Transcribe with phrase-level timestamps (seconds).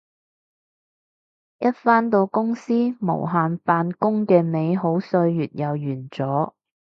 [1.59, 6.53] 一返到公司無限扮工嘅美好歲月又完咗